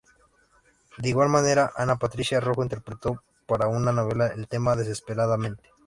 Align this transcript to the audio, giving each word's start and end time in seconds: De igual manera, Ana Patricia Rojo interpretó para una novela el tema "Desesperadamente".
De 0.97 1.09
igual 1.09 1.29
manera, 1.29 1.73
Ana 1.75 1.97
Patricia 1.99 2.39
Rojo 2.39 2.63
interpretó 2.63 3.21
para 3.45 3.67
una 3.67 3.91
novela 3.91 4.29
el 4.33 4.47
tema 4.47 4.75
"Desesperadamente". 4.75 5.69